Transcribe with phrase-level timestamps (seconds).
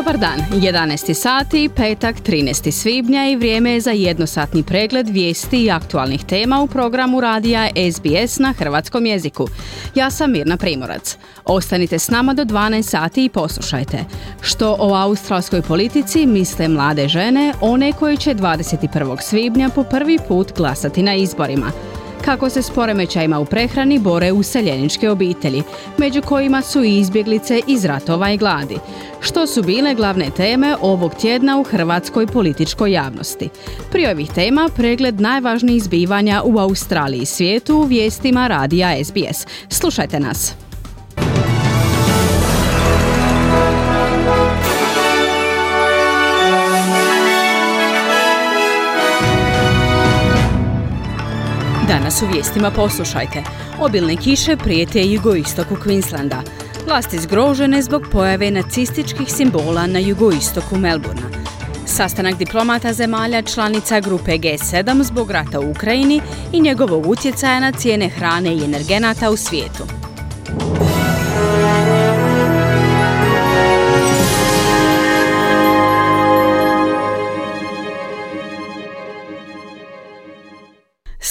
[0.00, 1.14] Dobar dan, 11.
[1.14, 2.70] sati, petak 13.
[2.70, 8.38] svibnja i vrijeme je za jednosatni pregled vijesti i aktualnih tema u programu radija SBS
[8.38, 9.48] na hrvatskom jeziku.
[9.94, 11.16] Ja sam Mirna Primorac.
[11.44, 14.04] Ostanite s nama do 12 sati i poslušajte.
[14.40, 19.22] Što o australskoj politici misle mlade žene, one koje će 21.
[19.22, 21.72] svibnja po prvi put glasati na izborima–
[22.24, 25.62] kako se s poremećajima u prehrani bore useljeničke obitelji,
[25.98, 28.78] među kojima su i izbjeglice iz ratova i gladi.
[29.20, 33.48] Što su bile glavne teme ovog tjedna u hrvatskoj političkoj javnosti?
[33.90, 39.46] Prije ovih tema pregled najvažnijih zbivanja u Australiji i svijetu u vijestima radija SBS.
[39.68, 40.69] Slušajte nas.
[52.10, 53.42] Danas u vijestima poslušajte.
[53.80, 56.42] Obilne kiše prijete jugoistoku Queenslanda.
[56.86, 61.30] Vlasti zgrožene zbog pojave nacističkih simbola na jugoistoku Melbourna.
[61.86, 66.20] Sastanak diplomata zemalja članica grupe G7 zbog rata u Ukrajini
[66.52, 69.84] i njegovog utjecaja na cijene hrane i energenata u svijetu.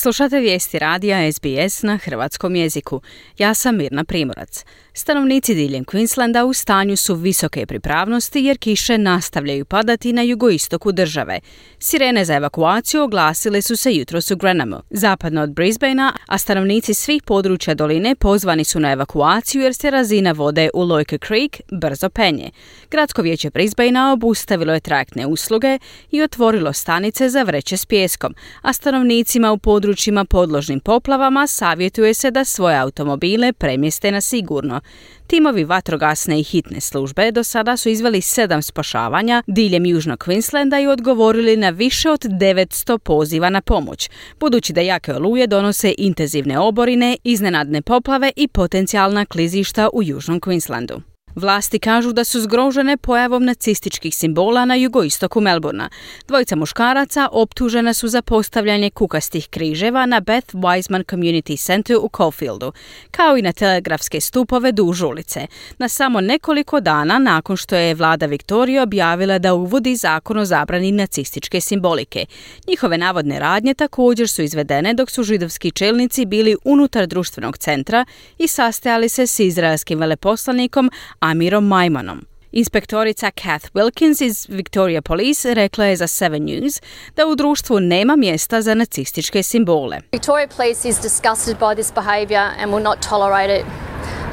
[0.09, 3.01] Slušate vijesti radija SBS na hrvatskom jeziku.
[3.37, 4.63] Ja sam Mirna Primorac.
[4.93, 11.39] Stanovnici diljem Queenslanda u stanju su visoke pripravnosti jer kiše nastavljaju padati na jugoistoku države.
[11.79, 17.23] Sirene za evakuaciju oglasile su se jutros u Grenamu, zapadno od Brisbanea, a stanovnici svih
[17.23, 22.51] područja doline pozvani su na evakuaciju jer se razina vode u Loike Creek brzo penje.
[22.91, 25.79] Gradsko vijeće Brisbanea obustavilo je trajektne usluge
[26.11, 29.57] i otvorilo stanice za vreće s pjeskom, a stanovnicima u
[29.99, 34.81] područjima podložnim poplavama savjetuje se da svoje automobile premjeste na sigurno.
[35.27, 40.87] Timovi vatrogasne i hitne službe do sada su izveli sedam spašavanja diljem Južnog Queenslanda i
[40.87, 47.17] odgovorili na više od 900 poziva na pomoć, budući da jake oluje donose intenzivne oborine,
[47.23, 51.01] iznenadne poplave i potencijalna klizišta u Južnom Queenslandu.
[51.39, 55.89] Vlasti kažu da su zgrožene pojavom nacističkih simbola na jugoistoku Melburna.
[56.27, 62.71] Dvojica muškaraca optužena su za postavljanje kukastih križeva na Beth Wiseman Community Center u Caulfieldu,
[63.11, 68.25] kao i na telegrafske stupove duž ulice, na samo nekoliko dana nakon što je vlada
[68.25, 72.25] Viktorija objavila da uvodi zakon o zabrani nacističke simbolike.
[72.67, 78.05] Njihove navodne radnje također su izvedene dok su židovski čelnici bili unutar društvenog centra
[78.37, 80.91] i sastajali se s izraelskim veleposlanikom
[81.29, 82.25] Amirom Majmanom.
[82.51, 86.81] Inspektorica Kath Wilkins iz Victoria Police rekla je za Seven News
[87.15, 89.99] da u društvu nema mjesta za nacističke simbole.
[90.11, 93.65] Victoria Police is disgusted by this behaviour and will not tolerate it.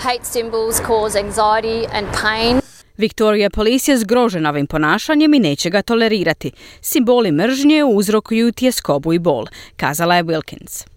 [0.01, 2.61] Hate symbols cause anxiety and pain.
[2.97, 6.53] Victoria Police je zgrožena ovim ponašanjem i neće ga tolerirati.
[6.81, 9.47] Simboli mržnje uzrokuju tjeskobu i bol,
[9.77, 10.96] kazala je Wilkins.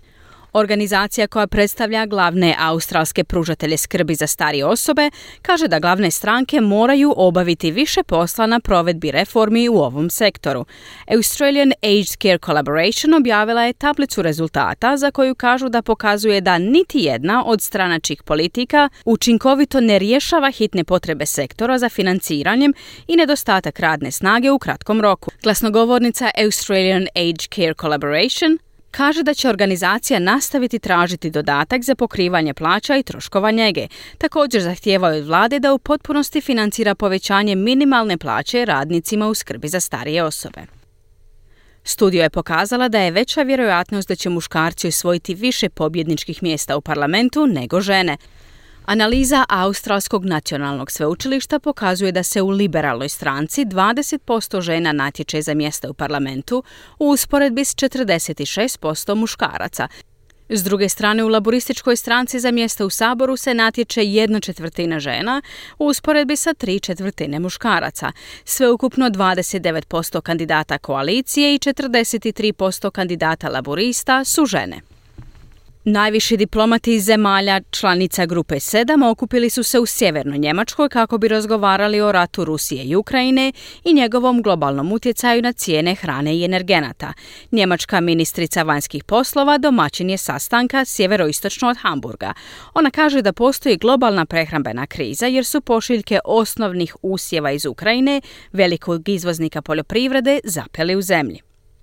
[0.59, 5.09] Organizacija koja predstavlja glavne australske pružatelje skrbi za starije osobe
[5.41, 10.65] kaže da glavne stranke moraju obaviti više posla na provedbi reformi u ovom sektoru.
[11.15, 16.99] Australian Aged Care Collaboration objavila je tablicu rezultata za koju kažu da pokazuje da niti
[16.99, 22.73] jedna od stranačkih politika učinkovito ne rješava hitne potrebe sektora za financiranjem
[23.07, 25.31] i nedostatak radne snage u kratkom roku.
[25.43, 32.97] Glasnogovornica Australian Aged Care Collaboration kaže da će organizacija nastaviti tražiti dodatak za pokrivanje plaća
[32.97, 33.87] i troškova njege.
[34.17, 39.79] Također zahtijevaju od vlade da u potpunosti financira povećanje minimalne plaće radnicima u skrbi za
[39.79, 40.61] starije osobe.
[41.83, 46.81] Studio je pokazala da je veća vjerojatnost da će muškarci osvojiti više pobjedničkih mjesta u
[46.81, 48.17] parlamentu nego žene.
[48.89, 55.89] Analiza Australskog nacionalnog sveučilišta pokazuje da se u liberalnoj stranci 20% žena natječe za mjesta
[55.89, 56.63] u parlamentu
[56.99, 59.87] u usporedbi s 46% muškaraca.
[60.49, 65.41] S druge strane, u laborističkoj stranci za mjesta u Saboru se natječe jedna četvrtina žena
[65.79, 68.11] u usporedbi sa tri četvrtine muškaraca.
[68.43, 74.88] Sveukupno 29% kandidata koalicije i 43% kandidata laborista su žene.
[75.83, 81.27] Najviši diplomati iz zemalja članica Grupe 7 okupili su se u sjevernoj Njemačkoj kako bi
[81.27, 83.51] razgovarali o ratu Rusije i Ukrajine
[83.83, 87.13] i njegovom globalnom utjecaju na cijene hrane i energenata.
[87.51, 92.33] Njemačka ministrica vanjskih poslova domaćin je sastanka sjeveroistočno od Hamburga.
[92.73, 98.21] Ona kaže da postoji globalna prehrambena kriza jer su pošiljke osnovnih usjeva iz Ukrajine,
[98.53, 101.41] velikog izvoznika poljoprivrede, zapeli u zemlji.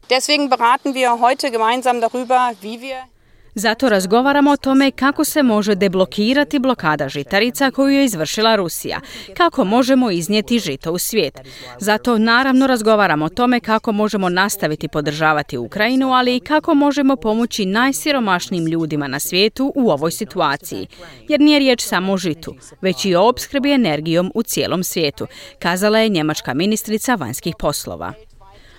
[0.08, 3.15] Deswegen beraten wir heute gemeinsam darüber, wie wir
[3.56, 9.00] zato razgovaramo o tome kako se može deblokirati blokada žitarica koju je izvršila Rusija,
[9.36, 11.40] kako možemo iznijeti žito u svijet.
[11.78, 17.66] Zato naravno razgovaramo o tome kako možemo nastaviti podržavati Ukrajinu, ali i kako možemo pomoći
[17.66, 20.86] najsiromašnijim ljudima na svijetu u ovoj situaciji.
[21.28, 25.26] Jer nije riječ samo o žitu, već i o opskrbi energijom u cijelom svijetu,
[25.58, 28.12] kazala je njemačka ministrica vanjskih poslova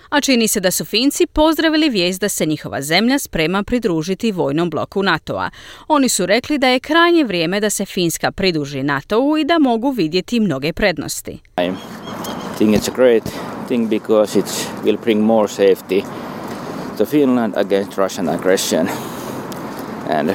[0.08, 4.70] a čini se da su Finci pozdravili vijest da se njihova zemlja sprema pridružiti vojnom
[4.70, 5.50] bloku NATO-a.
[5.88, 9.90] Oni su rekli da je krajnje vrijeme da se Finska pridruži NATO-u i da mogu
[9.90, 11.32] vidjeti mnoge prednosti.
[11.32, 11.72] I
[12.58, 13.24] think it's a great
[13.68, 14.46] thing because it
[14.84, 16.02] will bring more safety
[16.98, 18.88] to Finland against Russian aggression.
[20.10, 20.30] And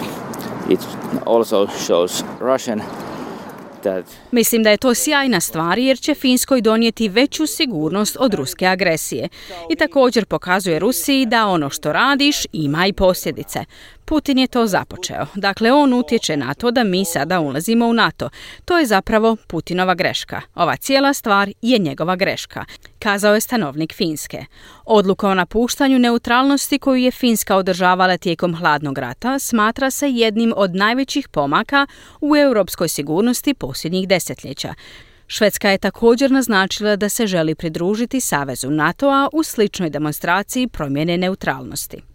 [0.70, 0.80] it
[1.26, 2.82] also shows Russian
[4.32, 9.30] Mislim da je to sjajna stvar jer će Finskoj donijeti veću sigurnost od ruske agresije.
[9.70, 13.66] I također pokazuje Rusiji da ono što radiš ima i posljedice.
[14.06, 15.26] Putin je to započeo.
[15.36, 18.30] Dakle, on utječe na to da mi sada ulazimo u NATO.
[18.66, 20.42] To je zapravo Putinova greška.
[20.56, 22.66] Ova cijela stvar je njegova greška,
[23.00, 24.46] kazao je stanovnik Finske.
[24.86, 30.76] Odluka o napuštanju neutralnosti koju je Finska održavala tijekom hladnog rata smatra se jednim od
[30.76, 31.88] najvećih pomaka
[32.22, 34.74] u europskoj sigurnosti posljednjih desetljeća.
[35.28, 42.13] Švedska je također naznačila da se želi pridružiti Savezu NATO-a u sličnoj demonstraciji promjene neutralnosti.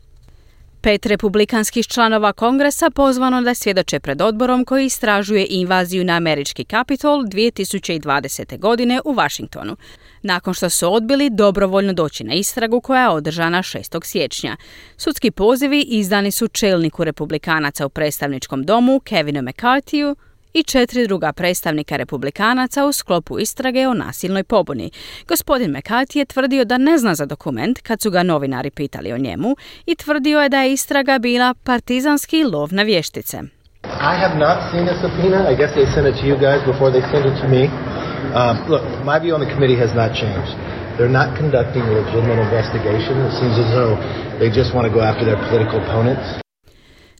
[0.80, 7.22] Pet republikanskih članova kongresa pozvano da svjedoče pred odborom koji istražuje invaziju na američki kapitol
[7.24, 8.58] 2020.
[8.58, 9.76] godine u Washingtonu,
[10.22, 14.04] nakon što su odbili dobrovoljno doći na istragu koja je održana 6.
[14.04, 14.56] siječnja.
[14.96, 20.14] Sudski pozivi izdani su čelniku republikanaca u predstavničkom domu Kevinu McCarthyu,
[20.54, 24.90] i četiri druga predstavnika republikanaca u sklopu istrage o nasilnoj pobuni.
[25.28, 29.18] Gospodin McCarthy je tvrdio da ne zna za dokument kad su ga novinari pitali o
[29.18, 29.56] njemu
[29.86, 33.42] i tvrdio je da je istraga bila partizanski lov na vještice.
[33.84, 35.50] I have not seen a subpoena.
[35.52, 37.62] I guess they sent it to you guys before they sent it to me.
[38.34, 40.52] Um, look, my view on the committee has not changed.
[40.96, 43.14] They're not conducting a legitimate investigation.
[43.28, 43.94] It seems as though
[44.40, 46.47] they just want to go after their political opponents.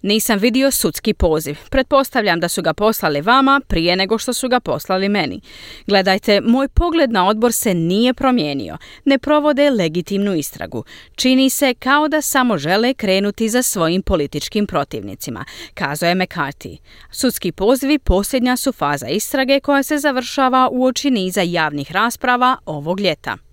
[0.02, 1.56] Nisam vidio sudski poziv.
[1.70, 5.40] Pretpostavljam da su ga poslali vama prije nego što su ga poslali meni.
[5.86, 8.78] Gledajte, moj pogled na odbor se nije promijenio.
[9.04, 10.84] Ne provode legitimnu istragu.
[11.16, 16.76] Čini se kao da samo žele krenuti za svojim političkim protivnicima, kazao je McCarthy.
[17.10, 23.00] Sudski pozivi posljednja su faza istrage koja se završava u oči niza javnih rasprava ovog
[23.00, 23.47] ljeta.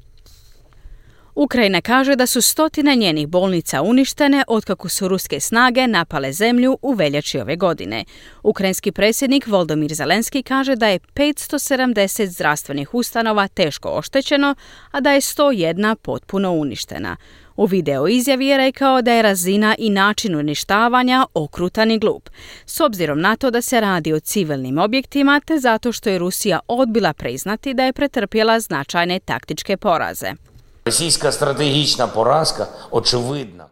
[1.35, 6.93] Ukrajina kaže da su stotine njenih bolnica uništene otkako su ruske snage napale zemlju u
[6.93, 8.05] veljači ove godine.
[8.43, 14.55] Ukrajinski predsjednik Voldomir Zelenski kaže da je 570 zdravstvenih ustanova teško oštećeno,
[14.91, 17.17] a da je 101 potpuno uništena.
[17.55, 22.29] U video izjavi je rekao da je razina i način uništavanja okrutan i glup,
[22.65, 26.59] s obzirom na to da se radi o civilnim objektima te zato što je Rusija
[26.67, 30.33] odbila priznati da je pretrpjela značajne taktičke poraze.
[30.87, 33.65] Російська стратегічна поразка очевидна.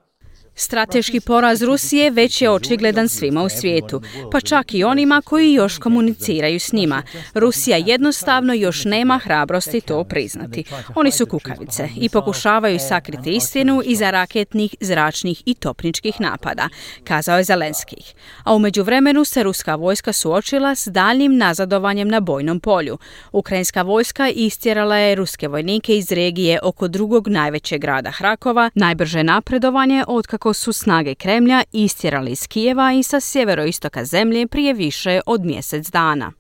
[0.56, 5.78] Strateški poraz Rusije već je očigledan svima u svijetu, pa čak i onima koji još
[5.78, 7.04] komuniciraju s njima.
[7.34, 10.64] Rusija jednostavno još nema hrabrosti to priznati.
[10.96, 16.70] Oni su kukavice i pokušavaju sakriti istinu iza raketnih, zračnih i topničkih napada,
[17.04, 18.14] kazao je Zelenskih.
[18.44, 22.98] A u međuvremenu se ruska vojska suočila s daljnim nazadovanjem na bojnom polju.
[23.32, 30.04] Ukrajinska vojska istjerala je ruske vojnike iz regije oko drugog najvećeg grada Hrakova, najbrže napredovanje
[30.08, 35.46] od kako su snage Kremlja istjerali iz Kijeva i sa sjeveroistoka zemlje prije više od
[35.46, 36.32] mjesec dana.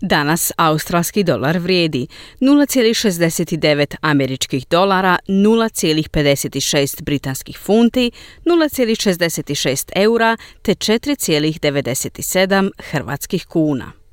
[0.00, 2.06] Danas australski dolar vrijedi
[2.40, 8.10] 0,69 američkih dolara, 0,56 britanskih funti,
[8.44, 14.03] 0,66 eura te 4,97 hrvatskih kuna.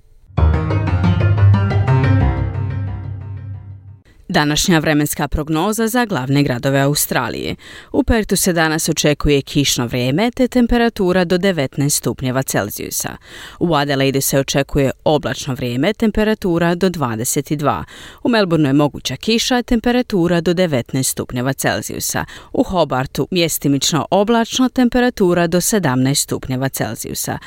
[4.31, 7.55] Današnja vremenska prognoza za glavne gradove Australije.
[7.91, 13.17] U Pertu se danas očekuje kišno vrijeme te temperatura do 19 stupnjeva Celzijusa.
[13.59, 17.83] U Adelaide se očekuje oblačno vrijeme, temperatura do 22.
[18.23, 22.25] U Melbourneu je moguća kiša, temperatura do 19 stupnjeva Celzijusa.
[22.53, 27.37] U Hobartu mjestimično oblačno, temperatura do 17 stupnjeva Celzijusa.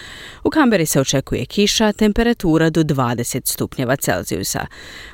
[0.45, 4.67] U Kamberi se očekuje kiša, temperatura do 20 stupnjeva Celzijusa.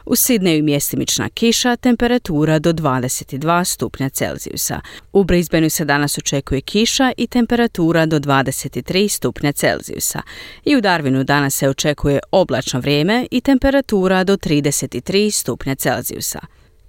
[0.06, 4.80] U Sidneju mjestimična kiša, kiša, temperatura do 22 stupnja Celzijusa.
[5.12, 10.22] U Brisbaneu se danas očekuje kiša i temperatura do 23 stupnja Celzijusa.
[10.64, 16.40] I u Darwinu danas se očekuje oblačno vrijeme i temperatura do 33 stupnja Celzijusa.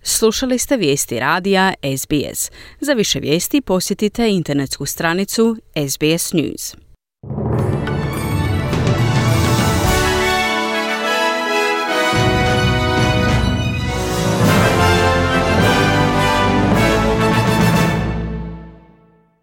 [0.04, 2.52] Slušali ste vijesti radija SBS.
[2.80, 5.58] Za više vijesti posjetite internetsku stranicu
[5.90, 6.81] SBS News.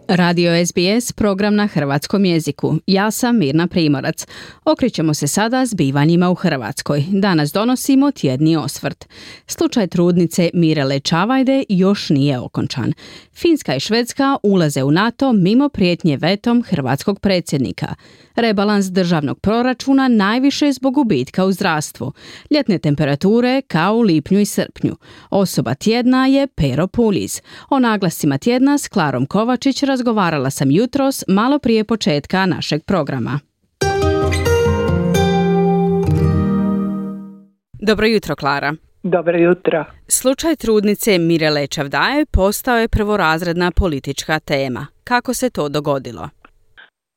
[0.09, 2.75] Radio SBS, program na hrvatskom jeziku.
[2.87, 4.27] Ja sam Mirna Primorac.
[4.65, 7.05] Okrećemo se sada zbivanjima u Hrvatskoj.
[7.09, 9.09] Danas donosimo tjedni osvrt.
[9.47, 12.93] Slučaj trudnice Mirele Čavajde još nije okončan.
[13.35, 17.95] Finska i Švedska ulaze u NATO mimo prijetnje vetom hrvatskog predsjednika.
[18.35, 22.13] Rebalans državnog proračuna najviše zbog gubitka u zdravstvu.
[22.51, 24.97] Ljetne temperature kao u lipnju i srpnju.
[25.31, 27.41] Osoba tjedna je Pero Puliz.
[27.71, 33.35] O naglascima tjedna s Klarom Kovačić razgovarala sam jutros malo prije početka našeg programa.
[37.89, 38.73] Dobro jutro, Klara.
[39.03, 39.85] Dobro jutro.
[40.09, 44.87] Slučaj trudnice Mirele Čavdaje postao je prvorazredna politička tema.
[45.05, 46.29] Kako se to dogodilo?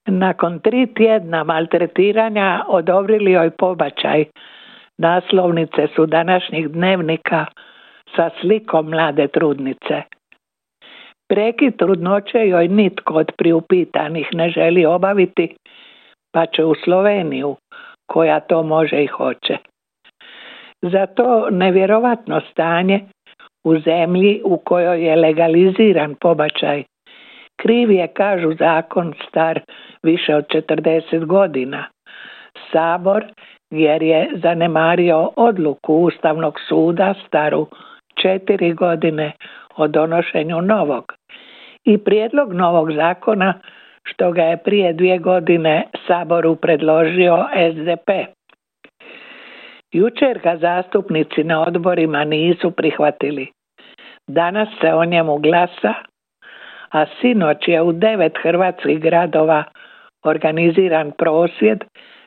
[0.08, 4.26] Nakon tri tjedna maltretiranja odobrili joj pobačaj.
[4.98, 7.46] Naslovnice su današnjih dnevnika
[8.16, 9.98] sa slikom mlade trudnice.
[11.32, 15.56] Prekid trudnoće joj nitko od priupitanih ne želi obaviti,
[16.34, 17.56] pa će u Sloveniju,
[18.06, 19.58] koja to može i hoće.
[20.82, 23.00] Za to nevjerovatno stanje
[23.64, 26.84] u zemlji u kojoj je legaliziran pobačaj
[27.62, 29.60] kriv je, kažu, zakon star
[30.04, 31.86] više od 40 godina.
[32.72, 33.26] Sabor
[33.70, 37.68] jer je zanemario odluku Ustavnog suda staru
[38.22, 39.32] četiri godine
[39.78, 41.14] o donošenju novog
[41.86, 43.54] i prijedlog novog zakona
[44.04, 48.10] što ga je prije dvije godine Saboru predložio SDP.
[49.92, 53.48] Jučer ga zastupnici na odborima nisu prihvatili.
[54.28, 55.94] Danas se o njemu glasa,
[56.92, 59.64] a sinoć je u devet hrvatskih gradova
[60.24, 61.84] organiziran prosvjed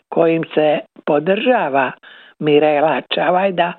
[0.08, 1.92] kojim se podržava
[2.38, 3.72] Mirela Čavajda,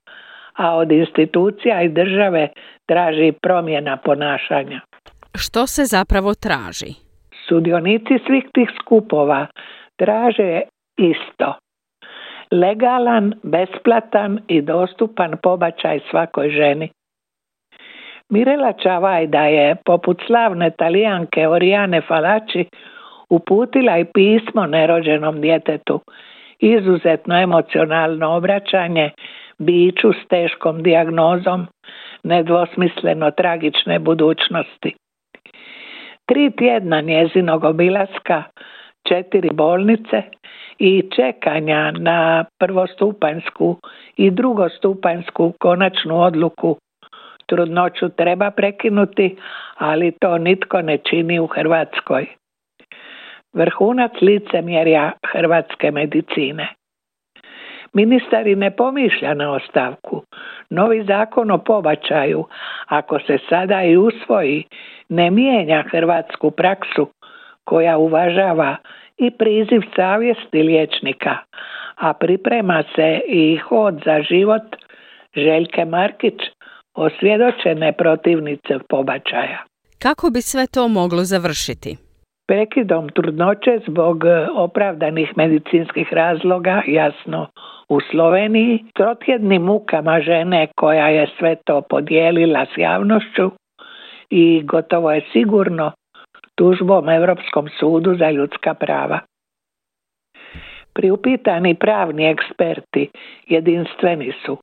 [0.55, 2.49] a od institucija i države
[2.85, 4.81] traži promjena ponašanja.
[5.37, 6.91] Što se zapravo traži?
[7.47, 9.47] Sudionici svih tih skupova
[9.97, 10.61] traže
[10.97, 11.53] isto.
[12.51, 16.89] Legalan, besplatan i dostupan pobačaj svakoj ženi.
[18.29, 22.65] Mirela Čavajda je, poput slavne talijanke Orijane Falači,
[23.29, 25.99] uputila i pismo nerođenom djetetu,
[26.59, 29.11] izuzetno emocionalno obraćanje
[29.57, 31.67] biću s teškom dijagnozom
[32.23, 34.95] nedvosmisleno tragične budućnosti.
[36.25, 38.43] Tri tjedna njezinog obilaska,
[39.07, 40.21] četiri bolnice
[40.79, 43.77] i čekanja na prvostupanjsku
[44.17, 46.77] i drugostupanjsku konačnu odluku
[47.45, 49.35] trudnoću treba prekinuti,
[49.77, 52.25] ali to nitko ne čini u Hrvatskoj.
[53.53, 56.73] Vrhunac licemjerja hrvatske medicine.
[57.95, 60.23] Ministar i ne pomišlja na ostavku.
[60.69, 62.45] Novi zakon o pobačaju,
[62.87, 64.63] ako se sada i usvoji,
[65.09, 67.07] ne mijenja hrvatsku praksu
[67.63, 68.75] koja uvažava
[69.17, 71.37] i priziv savjesti liječnika,
[71.95, 74.63] a priprema se i hod za život
[75.35, 76.39] Željke Markić,
[76.93, 79.63] osvjedočene protivnice pobačaja.
[79.99, 82.04] Kako bi sve to moglo završiti?
[82.47, 87.47] Prekidom trudnoće zbog e, opravdanih medicinskih razloga, jasno
[87.89, 93.51] u Sloveniji, trotjednim mukama žene koja je sve to podijelila s javnošću
[94.29, 95.91] i gotovo je sigurno
[96.55, 99.19] tužbom Europskom sudu za ljudska prava.
[100.93, 103.09] Priupitani pravni eksperti
[103.47, 104.57] jedinstveni su.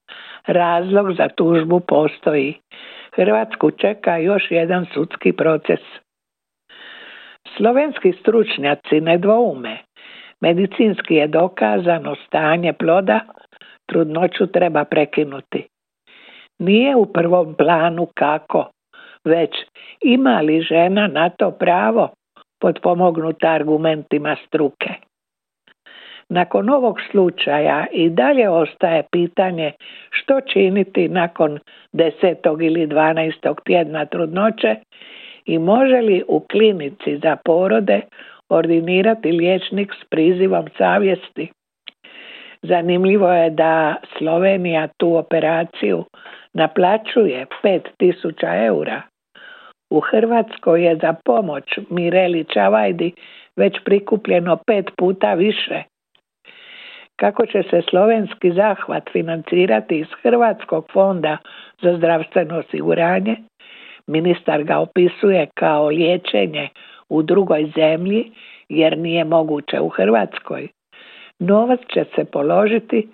[0.47, 2.55] Razlog za tužbu postoji.
[3.15, 5.81] Hrvatsku čeka još jedan sudski proces.
[7.57, 9.79] Slovenski stručnjaci ne dvoume.
[10.41, 13.21] Medicinski je dokazano stanje ploda,
[13.87, 15.67] trudnoću treba prekinuti.
[16.59, 18.71] Nije u prvom planu kako,
[19.25, 19.51] već
[20.05, 22.11] ima li žena na to pravo
[22.61, 24.91] potpomognuta argumentima struke.
[26.29, 29.73] Nakon ovog slučaja i dalje ostaje pitanje
[30.11, 31.59] što činiti nakon
[31.93, 34.77] desetog ili dvanaestog tjedna trudnoće
[35.45, 38.01] i može li u klinici za porode
[38.49, 41.53] ordinirati liječnik s prizivom savjesti.
[42.63, 46.05] Zanimljivo je da Slovenija tu operaciju
[46.55, 49.03] naplaćuje 5000 eura.
[49.91, 53.13] U Hrvatskoj je za pomoć Mireli Čavajdi
[53.57, 55.83] već prikupljeno pet puta više.
[57.21, 61.37] Kako će se slovenski zahvat financirati iz Hrvatskog fonda
[61.83, 63.37] za zdravstveno osiguranje,
[64.07, 66.69] ministar ga opisuje kao liječenje
[67.09, 68.33] u drugoj zemlji
[68.69, 70.69] jer nije moguće u Hrvatskoj.
[71.39, 73.09] Novac će se položiti,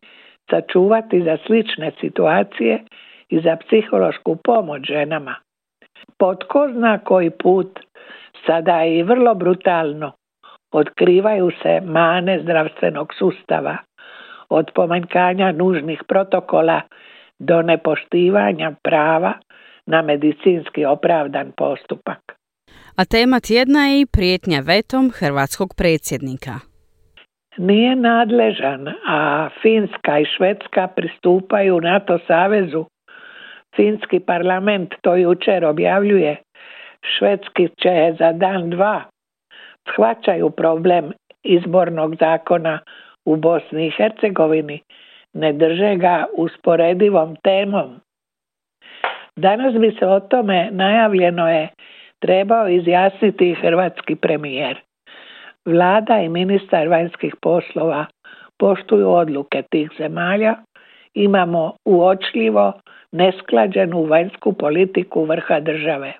[0.50, 2.84] sačuvati za slične situacije
[3.28, 5.34] i za psihološku pomoć ženama.
[6.18, 7.80] Pod ko zna koji put,
[8.46, 10.12] sada i vrlo brutalno,
[10.72, 13.76] otkrivaju se mane zdravstvenog sustava,
[14.48, 16.80] od pomanjkanja nužnih protokola
[17.38, 19.32] do nepoštivanja prava
[19.88, 22.20] na medicinski opravdan postupak.
[22.96, 26.54] A tema tjedna je i prijetnja vetom hrvatskog predsjednika.
[27.58, 32.84] Nije nadležan, a Finska i Švedska pristupaju NATO savezu.
[33.76, 36.36] Finski parlament to jučer objavljuje.
[37.18, 39.02] Švedski će za dan dva
[39.92, 42.78] shvaćaju problem izbornog zakona
[43.24, 44.80] u Bosni i Hercegovini,
[45.34, 48.00] ne drže ga usporedivom temom.
[49.38, 51.68] Danas bi se o tome najavljeno je
[52.18, 54.80] trebao izjasniti hrvatski premijer.
[55.64, 58.06] Vlada i ministar vanjskih poslova
[58.58, 60.54] poštuju odluke tih zemalja,
[61.14, 62.72] imamo uočljivo
[63.12, 66.12] nesklađenu vanjsku politiku vrha države.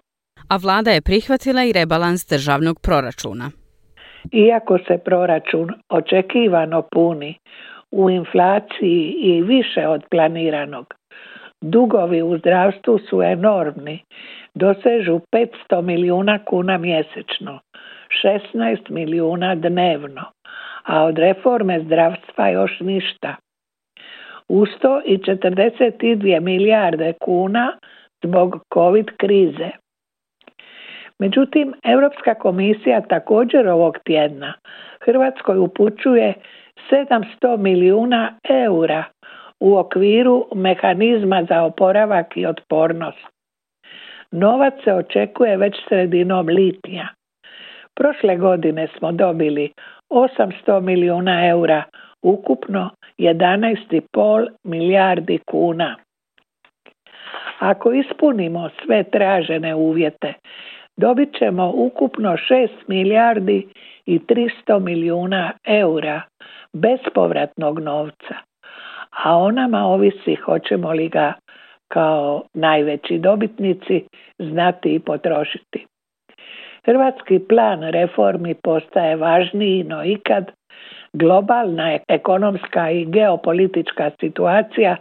[0.49, 3.51] A vlada je prihvatila i rebalans državnog proračuna.
[4.33, 7.35] Iako se proračun očekivano puni
[7.91, 10.98] u inflaciji i više od planiranog,
[11.61, 14.05] dugovi u zdravstvu su enormni,
[14.55, 17.61] dosežu 500 milijuna kuna mjesečno,
[18.25, 20.25] 16 milijuna dnevno,
[20.85, 23.37] a od reforme zdravstva još ništa.
[24.49, 27.79] Usto i 42 milijarde kuna
[28.25, 29.71] zbog COVID krize.
[31.19, 34.55] Međutim, Europska komisija također ovog tjedna
[35.01, 36.35] Hrvatskoj upućuje
[36.91, 39.05] 700 milijuna eura
[39.61, 43.27] u okviru mehanizma za oporavak i otpornost.
[44.31, 47.09] Novac se očekuje već sredinom lipnja.
[47.95, 49.73] Prošle godine smo dobili
[50.11, 51.83] 800 milijuna eura,
[52.23, 55.97] ukupno 11,5 milijardi kuna.
[57.59, 60.35] Ako ispunimo sve tražene uvjete,
[60.97, 63.69] dobit ćemo ukupno 6 milijardi
[64.07, 66.23] i 300 milijuna eura
[66.73, 68.48] bespovratnog novca.
[69.25, 71.33] A o nama ovisi hoćemo li ga
[71.89, 74.05] kao najveći dobitnici
[74.39, 75.87] znati i potrošiti.
[76.85, 80.51] Hrvatski plan reformi postaje važniji no ikad,
[81.13, 84.97] globalna ekonomska i geopolitička situacija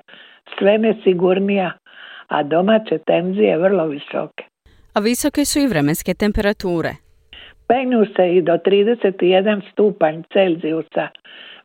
[0.59, 1.71] sve nesigurnija,
[2.27, 4.43] a domaće tenzije vrlo visoke.
[4.93, 7.06] A visoke su i vremenske temperature.
[7.67, 11.07] Penju se i do 31 stupanj Celzijusa,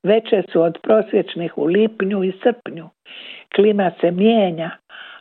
[0.03, 2.88] veće su od prosječnih u lipnju i srpnju.
[3.55, 4.71] Klima se mijenja,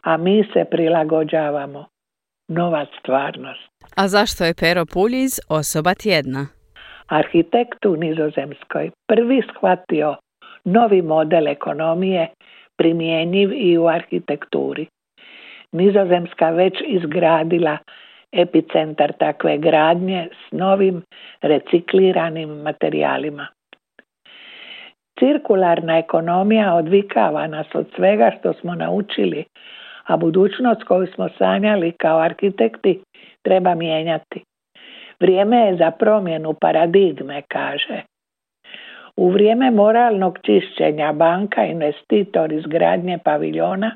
[0.01, 1.85] a mi se prilagođavamo.
[2.47, 3.69] Nova stvarnost.
[3.95, 6.47] A zašto je Pero Puljiz osoba tjedna?
[7.07, 10.15] Arhitekt u Nizozemskoj prvi shvatio
[10.65, 12.27] novi model ekonomije
[12.77, 14.85] primjenjiv i u arhitekturi.
[15.71, 17.77] Nizozemska već izgradila
[18.31, 21.01] epicentar takve gradnje s novim
[21.41, 23.47] recikliranim materijalima.
[25.19, 29.45] Cirkularna ekonomija odvikava nas od svega što smo naučili,
[30.07, 33.01] a budućnost koju smo sanjali kao arhitekti
[33.41, 34.43] treba mijenjati.
[35.19, 38.01] Vrijeme je za promjenu paradigme, kaže.
[39.15, 43.91] U vrijeme moralnog čišćenja banka investitor izgradnje paviljona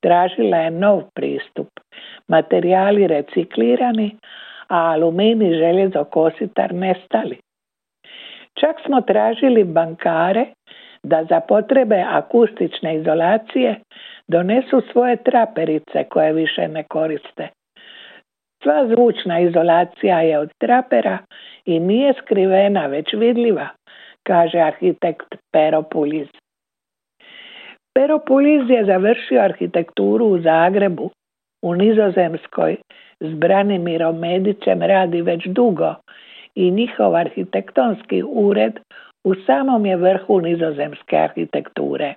[0.00, 1.68] tražila je nov pristup.
[2.28, 4.16] Materijali reciklirani,
[4.68, 7.38] a alumini željezo kositar nestali.
[8.60, 10.46] Čak smo tražili bankare
[11.02, 13.80] da za potrebe akustične izolacije
[14.28, 17.48] donesu svoje traperice koje više ne koriste.
[18.62, 21.18] Sva zvučna izolacija je od trapera
[21.64, 23.68] i nije skrivena, već vidljiva,
[24.22, 26.28] kaže arhitekt Pero Puliz.
[27.94, 31.10] Pero Puliz je završio arhitekturu u Zagrebu,
[31.62, 32.76] u Nizozemskoj,
[33.20, 35.94] s Branimirom Medićem radi već dugo
[36.54, 38.72] i njihov arhitektonski ured
[39.24, 42.14] u samom je vrhu nizozemske arhitekture.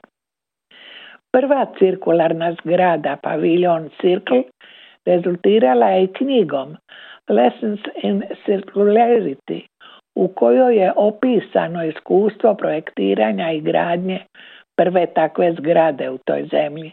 [1.31, 4.43] Prva cirkularna zgrada, paviljon Circle,
[5.05, 6.77] rezultirala je knjigom
[7.29, 9.61] Lessons in Circularity,
[10.15, 14.19] u kojoj je opisano iskustvo projektiranja i gradnje
[14.75, 16.91] prve takve zgrade u toj zemlji.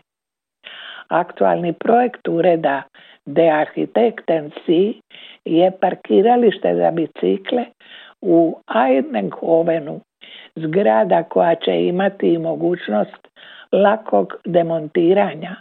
[1.13, 2.83] Aktualni projekt ureda
[3.27, 5.01] De Architektensi
[5.45, 7.65] je parkiralište za bicikle
[8.21, 10.01] u Eidenhovenu,
[10.57, 13.29] zgrada koja će imati mogućnost
[13.73, 15.57] lakog demontiranja.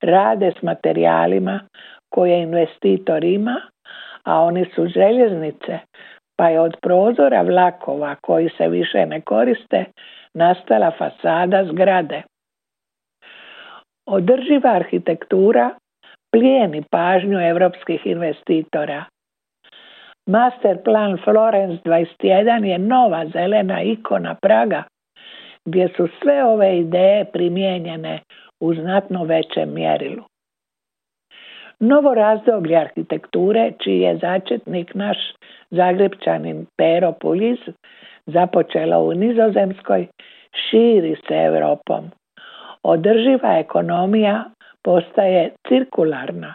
[0.00, 1.60] Rade s materijalima
[2.14, 3.60] koje investitor ima,
[4.24, 5.78] a oni su željeznice,
[6.36, 9.84] pa je od prozora vlakova koji se više ne koriste
[10.34, 12.22] nastala fasada zgrade.
[14.10, 15.70] Održiva arhitektura
[16.32, 19.04] plijeni pažnju europskih investitora.
[20.26, 24.82] Master plan Florence 21 je nova zelena ikona Praga
[25.64, 28.20] gdje su sve ove ideje primijenjene
[28.60, 30.24] u znatno većem mjerilu.
[31.80, 35.18] Novo razdoblje arhitekture, čiji je začetnik naš
[35.70, 37.58] zagrebčanin Pero Puljiz,
[38.26, 40.06] započela u Nizozemskoj,
[40.52, 42.10] širi se Europom.
[42.94, 44.44] Održiva ekonomija
[44.84, 46.54] postaje cirkularna.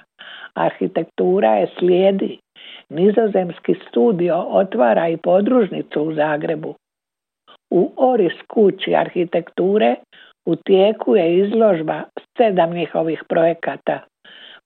[0.53, 2.39] Arhitektura je slijedi.
[2.89, 6.75] Nizozemski studio otvara i podružnicu u Zagrebu.
[7.71, 9.95] U Oris kući arhitekture
[10.45, 12.01] u tijeku je izložba
[12.37, 13.99] sedam njihovih projekata.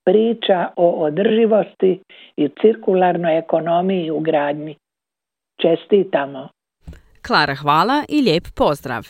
[0.06, 2.00] Priča o održivosti
[2.38, 4.76] i cirkularnoj ekonomiji u gradnji.
[5.62, 6.48] Čestitamo.
[7.28, 9.04] Klara, hvala i lijep pozdrav.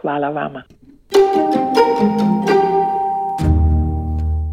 [0.00, 0.62] Hvala vama.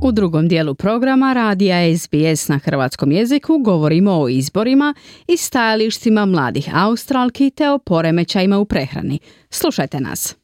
[0.01, 4.93] U drugom dijelu programa radija SBS na hrvatskom jeziku govorimo o izborima
[5.27, 9.19] i stajalištima mladih Australki te o poremećajima u prehrani.
[9.49, 10.35] Slušajte nas.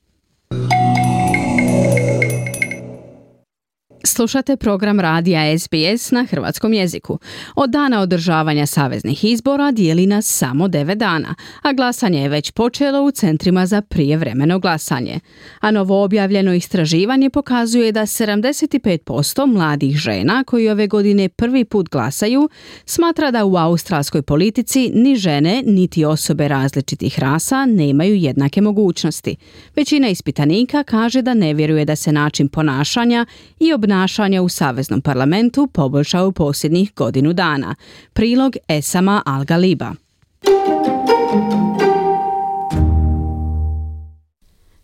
[4.06, 7.20] Slušate program radija SBS na hrvatskom jeziku.
[7.56, 13.02] Od dana održavanja saveznih izbora dijeli nas samo 9 dana, a glasanje je već počelo
[13.02, 15.20] u centrima za prijevremeno glasanje.
[15.60, 22.50] A novo objavljeno istraživanje pokazuje da 75% mladih žena koji ove godine prvi put glasaju
[22.86, 29.36] smatra da u australskoj politici ni žene niti osobe različitih rasa nemaju jednake mogućnosti.
[29.76, 33.26] Većina ispitanika kaže da ne vjeruje da se način ponašanja
[33.60, 37.76] i obnašanja ponašanja u Saveznom parlamentu poboljšao u posljednjih godinu dana.
[38.14, 39.94] Prilog Esama Al-Galiba.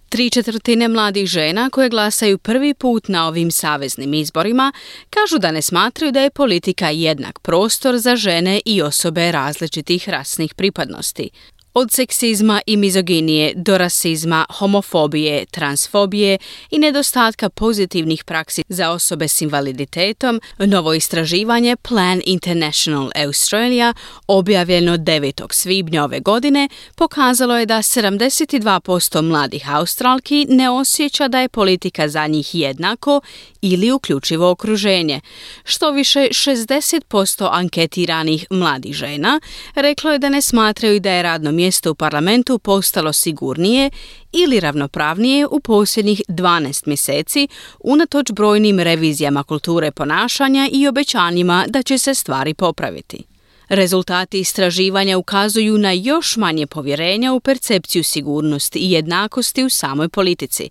[0.10, 4.72] Tri četvrtine mladih žena koje glasaju prvi put na ovim saveznim izborima
[5.10, 10.54] kažu da ne smatraju da je politika jednak prostor za žene i osobe različitih rasnih
[10.54, 11.30] pripadnosti.
[11.80, 16.38] Od seksizma i mizoginije do rasizma, homofobije, transfobije
[16.72, 23.94] i nedostatka pozitivnih praksi za osobe s invaliditetom, novo istraživanje Plan International Australia
[24.28, 25.54] objavljeno 9.
[25.54, 32.28] svibnja ove godine pokazalo je da 72% mladih Australki ne osjeća da je politika za
[32.28, 33.22] njih jednako
[33.62, 35.22] ili uključivo okruženje.
[35.64, 39.40] Što više 60% anketiranih mladih žena
[39.76, 43.90] reklo je da ne smatraju da je radno mjesto u parlamentu postalo sigurnije
[44.32, 47.48] ili ravnopravnije u posljednjih 12 mjeseci
[47.80, 53.24] unatoč brojnim revizijama kulture ponašanja i obećanjima da će se stvari popraviti.
[53.70, 60.70] Rezultati istraživanja ukazuju na još manje povjerenja u percepciju sigurnosti i jednakosti u samoj politici.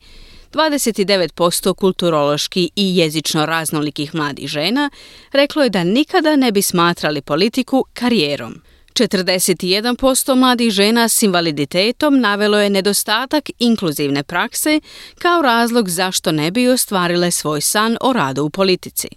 [0.53, 4.91] 29% kulturološki i jezično raznolikih mladih žena
[5.33, 8.55] reklo je da nikada ne bi smatrali politiku karijerom.
[8.99, 14.81] 41% mladih žena s invaliditetom navelo je nedostatak inkluzivne prakse
[15.19, 19.09] kao razlog zašto ne bi ostvarile svoj san o radu u politici.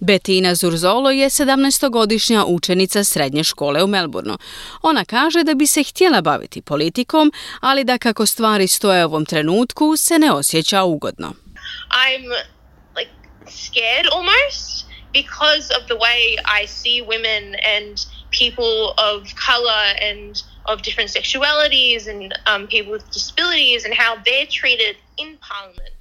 [0.00, 4.38] Betina Zurzolo je 17-godišnja učenica srednje škole u Melbourneu.
[4.82, 9.24] Ona kaže da bi se htjela baviti politikom, ali da kako stvari stoje u ovom
[9.24, 11.32] trenutku se ne osjeća ugodno.
[11.90, 12.28] I'm
[12.96, 13.10] like
[13.50, 16.22] scared almost because of the way
[16.62, 17.44] I see women
[17.76, 20.36] and people of color and
[20.66, 24.96] of different sexualities and um, people with disabilities and how they're treated.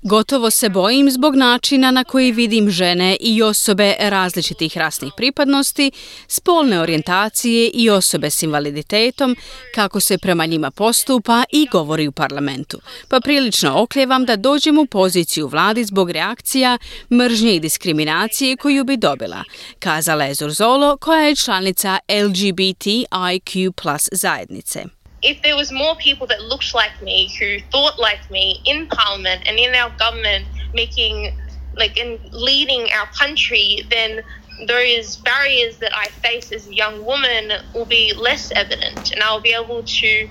[0.01, 5.91] Gotovo se bojim zbog načina na koji vidim žene i osobe različitih rasnih pripadnosti,
[6.27, 9.35] spolne orijentacije i osobe s invaliditetom,
[9.75, 12.79] kako se prema njima postupa i govori u parlamentu.
[13.09, 16.77] Pa prilično okljevam da dođem u poziciju vladi zbog reakcija,
[17.11, 19.43] mržnje i diskriminacije koju bi dobila,
[19.79, 24.94] kazala je Zurzolo koja je članica LGBTIQ plus zajednice.
[25.25, 29.43] If there was more people that looked like me, who thought like me in Parliament
[29.47, 31.31] and in our government, making
[31.75, 34.21] like and leading our country, then
[34.67, 39.41] those barriers that I face as a young woman will be less evident, and I'll
[39.41, 40.29] be able to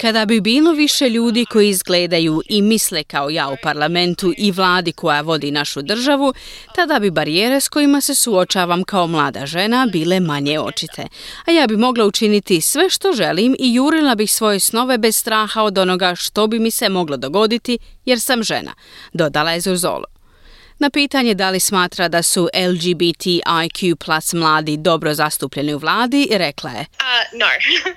[0.00, 4.92] Kada bi bilo više ljudi koji izgledaju i misle kao ja u parlamentu i vladi
[4.92, 6.34] koja vodi našu državu,
[6.74, 11.08] tada bi barijere s kojima se suočavam kao mlada žena bile manje očite.
[11.46, 15.62] A ja bi mogla učiniti sve što želim i jurila bih svoje snove bez straha
[15.62, 18.74] od onoga što bi mi se moglo dogoditi jer sam žena,
[19.12, 20.09] dodala je Zurzolo.
[20.80, 26.70] Na pitanje da li smatra da su LGBTIQ plus mladi dobro zastupljeni u vladi, rekla
[26.70, 27.46] je Uh, no.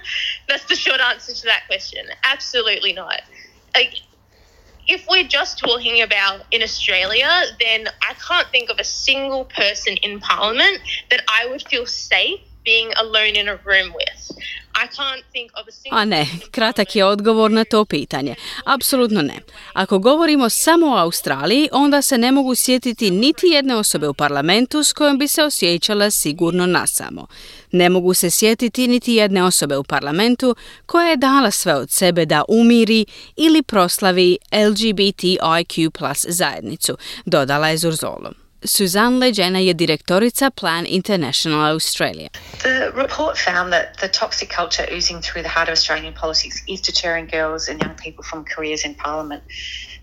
[0.47, 2.03] That's the short answer to that question.
[2.33, 3.21] Absolutely not.
[3.77, 3.93] Like,
[4.87, 7.31] if we're just talking about in Australia,
[7.65, 10.77] then I can't think of a single person in Parliament
[11.09, 14.23] that I would feel safe being alone in a room with.
[15.91, 18.35] A ne, kratak je odgovor na to pitanje.
[18.65, 19.39] Apsolutno ne.
[19.73, 24.83] Ako govorimo samo o Australiji, onda se ne mogu sjetiti niti jedne osobe u parlamentu
[24.83, 27.27] s kojom bi se osjećala sigurno nasamo.
[27.71, 32.25] Ne mogu se sjetiti niti jedne osobe u parlamentu koja je dala sve od sebe
[32.25, 38.42] da umiri ili proslavi LGBTIQ plus zajednicu, dodala je Zurzolo.
[38.65, 42.29] Suzanne Leđena je direktorica Plan International Australia.
[42.57, 46.81] The report found that the toxic culture oozing through the heart of Australian politics is
[46.81, 49.43] deterring girls and young people from careers in Parliament.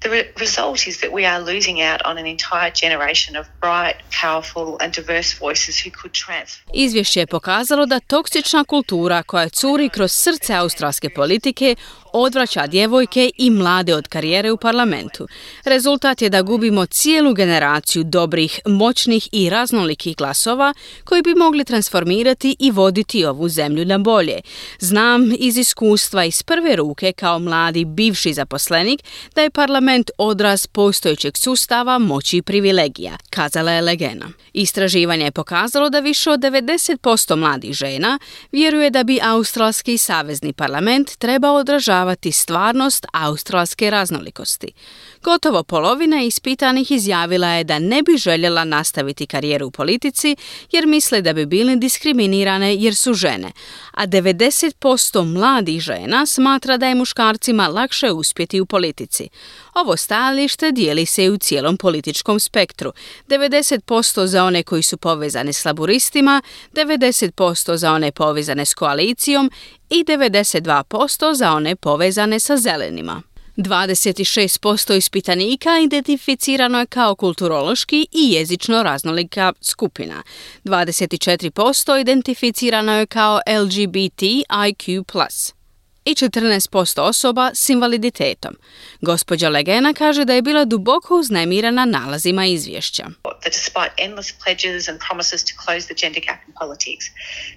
[0.00, 3.96] The re- result is that we are losing out on an entire generation of bright,
[4.22, 6.70] powerful, and diverse voices who could transform.
[6.74, 11.76] Izvješće je pokazalo da toksična kultura koja curi kroz srce australske politike
[12.12, 15.28] odvraća djevojke i mlade od karijere u parlamentu.
[15.64, 22.56] Rezultat je da gubimo cijelu generaciju dobrih, moćnih i raznolikih glasova koji bi mogli transformirati
[22.58, 24.40] i voditi ovu zemlju na bolje.
[24.78, 29.00] Znam iz iskustva iz prve ruke kao mladi bivši zaposlenik
[29.34, 34.26] da je parlament odraz postojećeg sustava moći i privilegija, kazala je Legena.
[34.52, 38.18] Istraživanje je pokazalo da više od 90% mladih žena
[38.52, 44.72] vjeruje da bi Australski savezni parlament trebao odražavati stvarnost australske raznolikosti.
[45.22, 50.36] Gotovo polovina ispitanih izjavila je da ne bi željela nastaviti karijeru u politici
[50.72, 53.52] jer misle da bi bili diskriminirane jer su žene,
[53.90, 59.28] a 90% mladih žena smatra da je muškarcima lakše uspjeti u politici.
[59.74, 62.92] Ovo stajalište dijeli se i u cijelom političkom spektru.
[63.28, 69.50] 90% za one koji su povezani s laburistima, 90% za one povezane s koalicijom
[69.90, 73.29] i 92% za one povezane sa zelenima.
[73.62, 80.22] 26% ispitanika identificirano je kao kulturološki i jezično raznolika skupina.
[80.64, 85.04] 24% identificirano je kao LGBTIQ+.
[86.04, 88.56] I 14% osoba s invaliditetom.
[89.00, 93.04] Gospođa Legena kaže da je bila duboko uznemirana nalazima izvješća.
[93.22, 97.06] That despite endless pledges and promises to close the gender gap in politics,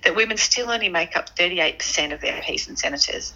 [0.02, 3.34] that women still only make up 38% of their MPs and senators.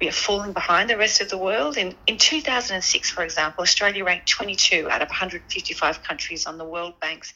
[0.00, 1.76] We are falling behind the rest of the world.
[1.76, 7.00] In, in 2006, for example, Australia ranked 22 out of 155 countries on the World
[7.00, 7.32] Bank's.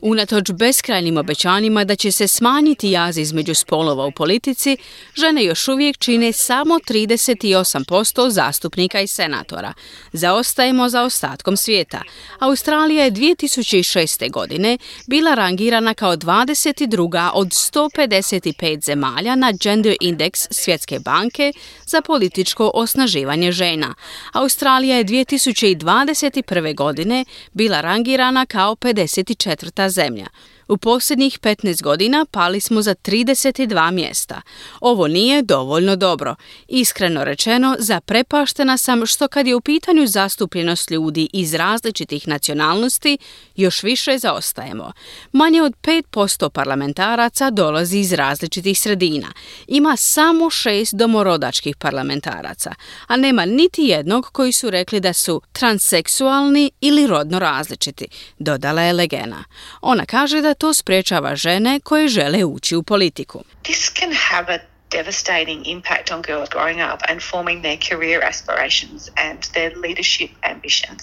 [0.00, 4.76] Unatoč beskrajnim obećanjima da će se smanjiti jaz između spolova u politici,
[5.14, 9.72] žene još uvijek čine samo 38% zastupnika i senatora.
[10.12, 12.02] Zaostajemo za ostatkom svijeta.
[12.38, 14.30] Australija je 2006.
[14.30, 17.30] godine bila rangirana kao 22.
[17.34, 21.52] od 155 zemalja na Gender Index Svjetske banke
[21.86, 23.94] za političko osnaživanje žena.
[24.32, 26.74] Australija je 2021.
[26.74, 30.26] godine bila rangirana kao 54 četvrta zemlja.
[30.68, 34.42] U posljednjih 15 godina pali smo za 32 mjesta.
[34.80, 36.34] Ovo nije dovoljno dobro.
[36.68, 43.18] Iskreno rečeno, zaprepaštena sam što kad je u pitanju zastupljenost ljudi iz različitih nacionalnosti,
[43.56, 44.92] još više zaostajemo.
[45.32, 49.32] Manje od 5% parlamentaraca dolazi iz različitih sredina.
[49.66, 52.74] Ima samo šest domorodačkih parlamentaraca,
[53.06, 58.06] a nema niti jednog koji su rekli da su transseksualni ili rodno različiti,
[58.38, 59.44] dodala je Legena.
[59.80, 63.44] Ona kaže da to sprečava žene koje žele ući u politiku.
[63.62, 69.00] This can have a devastating impact on girls growing up and forming their career aspirations
[69.26, 71.00] and their leadership ambitions.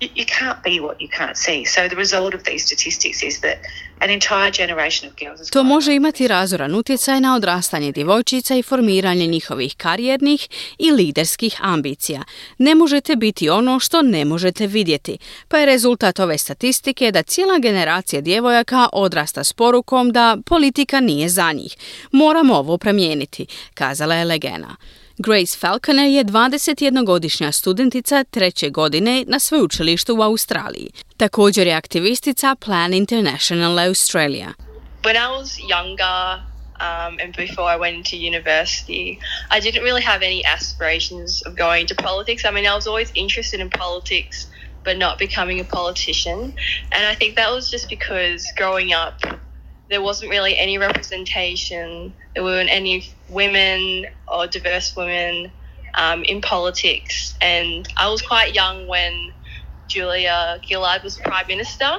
[0.00, 1.64] You, you can't be what you can't see.
[1.64, 3.58] So the result of these statistics is that
[4.00, 9.26] an entire generation of girls To može imati razoran utjecaj na odrastanje djevojčica i formiranje
[9.26, 12.22] njihovih karijernih i liderskih ambicija.
[12.58, 15.18] Ne možete biti ono što ne možete vidjeti,
[15.48, 21.28] pa je rezultat ove statistike da cijela generacija djevojaka odrasta s porukom da politika nije
[21.28, 21.76] za njih.
[22.12, 23.21] Moramo ovo promijeniti,
[23.74, 24.76] kazala je Legena.
[25.18, 30.90] Grace Falconer je 21-godišnja studentica treće godine na sveučilištu u Australiji.
[31.16, 34.54] Također je aktivistica Plan International Australia.
[35.02, 39.18] When I was younger um, and before I went into university,
[39.50, 42.44] I didn't really have any aspirations of going into politics.
[42.44, 44.46] I mean, I was always interested in politics,
[44.84, 46.38] but not becoming a politician.
[46.94, 49.16] And I think that was just because growing up,
[49.92, 52.14] there wasn't really any representation.
[52.34, 55.52] There weren't any women or diverse women
[55.98, 57.36] um, in politics.
[57.42, 59.12] And I was quite young when
[59.94, 61.90] Julia Gillard was Prime Minister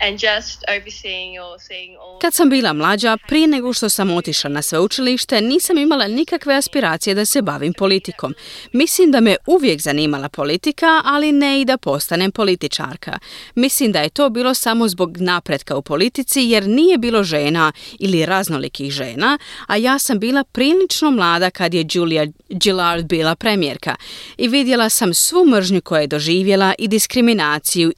[0.00, 4.50] and just overseeing or seeing all Kad sam bila mlađa, prije nego što sam otišla
[4.50, 8.34] na sveučilište, nisam imala nikakve aspiracije da se bavim politikom.
[8.72, 13.18] Mislim da me uvijek zanimala politika, ali ne i da postanem političarka.
[13.54, 18.26] Mislim da je to bilo samo zbog napretka u politici, jer nije bilo žena ili
[18.26, 23.96] raznolikih žena, a ja sam bila prilično mlada kad je Julia Gillard bila premijerka
[24.36, 27.31] i vidjela sam svu mržnju koju je doživjela i diskriminaciju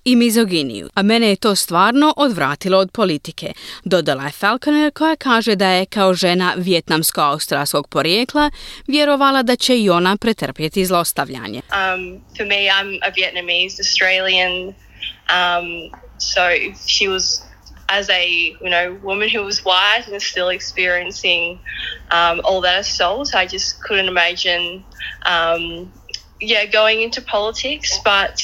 [0.05, 3.53] i mizoginiju, a mene je to stvarno odvratilo od politike.
[3.85, 8.51] Dodala je Falconer koja kaže da je kao žena vjetnamsko-australskog porijekla
[8.87, 11.61] vjerovala da će i ona pretrpjeti zlostavljanje.
[11.61, 14.75] Um, for me, I'm a Vietnamese Australian,
[15.29, 16.41] um, so
[16.87, 17.55] she was
[17.89, 18.27] as a
[18.61, 21.59] you know woman who was white and still experiencing
[22.11, 23.35] um, all that assault.
[23.35, 24.85] I just couldn't imagine,
[25.27, 25.93] um,
[26.41, 27.99] yeah, going into politics.
[28.05, 28.41] But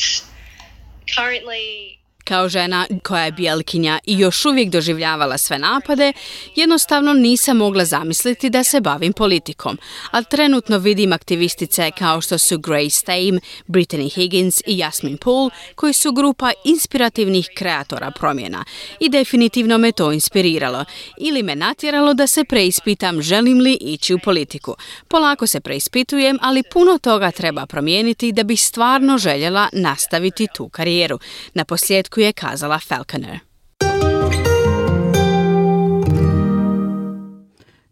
[1.16, 1.99] currently.
[2.30, 6.12] Kao žena koja je bijelkinja i još uvijek doživljavala sve napade,
[6.56, 9.78] jednostavno nisam mogla zamisliti da se bavim politikom,
[10.10, 15.92] ali trenutno vidim aktivistice kao što su Grace Tame, Brittany Higgins i Jasmine Poole, koji
[15.92, 18.64] su grupa inspirativnih kreatora promjena
[19.00, 20.84] i definitivno me to inspiriralo
[21.18, 24.76] ili me natjeralo da se preispitam želim li ići u politiku.
[25.08, 31.18] Polako se preispitujem, ali puno toga treba promijeniti da bih stvarno željela nastaviti tu karijeru.
[31.54, 33.38] Na posljedku je kazala Falconer.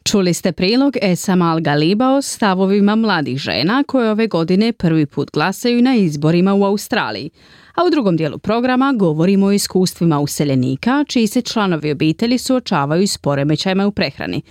[0.05, 5.83] Čuli ste prilog Esamal Galiba o stavovima mladih žena koje ove godine prvi put glasaju
[5.83, 7.31] na izborima u Australiji.
[7.75, 13.19] A u drugom dijelu programa govorimo o iskustvima useljenika čiji se članovi obitelji suočavaju s
[13.19, 14.43] poremećajima u prehrani.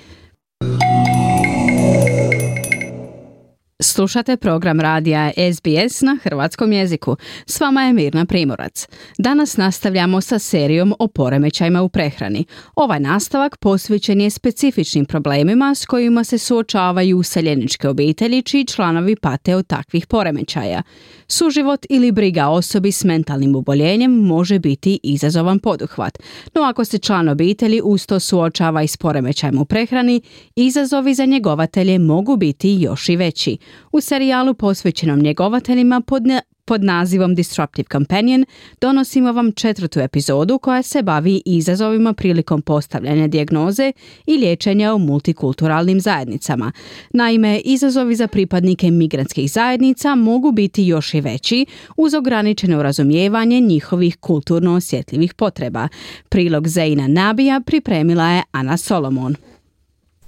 [3.79, 7.15] Slušate program radija SBS na hrvatskom jeziku.
[7.45, 8.87] S vama je Mirna Primorac.
[9.17, 12.45] Danas nastavljamo sa serijom o poremećajima u prehrani.
[12.75, 19.55] Ovaj nastavak posvećen je specifičnim problemima s kojima se suočavaju useljeničke obitelji čiji članovi pate
[19.55, 20.83] od takvih poremećaja.
[21.27, 26.19] Suživot ili briga osobi s mentalnim oboljenjem može biti izazovan poduhvat,
[26.55, 30.21] no ako se član obitelji usto suočava i s poremećajem u prehrani,
[30.55, 33.57] izazovi za njegovatelje mogu biti još i veći.
[33.91, 36.23] U serijalu posvećenom njegovateljima pod,
[36.67, 38.45] pod nazivom Disruptive Companion
[38.81, 43.91] donosimo vam četvrtu epizodu koja se bavi izazovima prilikom postavljanja dijagnoze
[44.25, 46.71] i liječenja u multikulturalnim zajednicama.
[47.13, 51.65] Naime, izazovi za pripadnike migrantskih zajednica mogu biti još i veći
[51.97, 55.87] uz ograničeno razumijevanje njihovih kulturno osjetljivih potreba.
[56.29, 59.35] Prilog Zeina Nabija pripremila je Ana Solomon.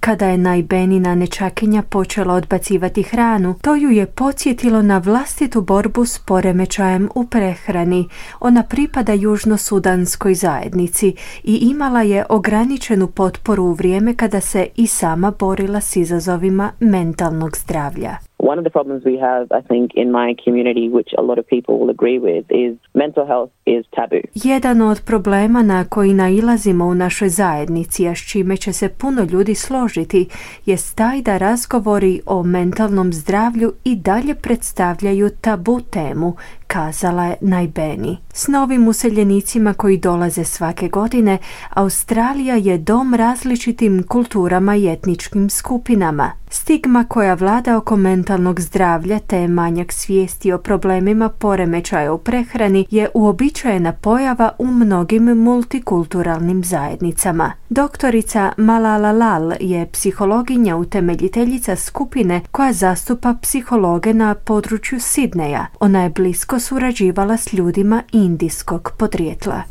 [0.00, 6.18] Kada je najbenina nečakinja počela odbacivati hranu, to ju je podsjetilo na vlastitu borbu s
[6.18, 8.08] poremećajem u prehrani.
[8.40, 15.30] Ona pripada južno-sudanskoj zajednici i imala je ograničenu potporu u vrijeme kada se i sama
[15.30, 18.29] borila s izazovima mentalnog zdravlja.
[18.42, 21.46] One of the problems we have, I think, in my community, which a lot of
[21.46, 24.24] people will agree with, is mental health is taboo.
[24.34, 29.22] Jedan od problema na koji nailazimo u našoj zajednici, a s čime će se puno
[29.32, 30.28] ljudi složiti,
[30.66, 38.16] je taj da razgovori o mentalnom zdravlju i dalje predstavljaju tabu temu, kazala je Najbeni.
[38.32, 41.38] S novim useljenicima koji dolaze svake godine,
[41.70, 46.32] Australija je dom različitim kulturama i etničkim skupinama.
[46.48, 52.86] Stigma koja vlada oko mentalnog mentalnog zdravlja te manjak svijesti o problemima poremećaja u prehrani
[52.90, 57.52] je uobičajena pojava u mnogim multikulturalnim zajednicama.
[57.68, 65.66] Doktorica Malala Lal je psihologinja utemeljiteljica skupine koja zastupa psihologe na području Sidneja.
[65.80, 69.62] Ona je blisko surađivala s ljudima indijskog podrijetla.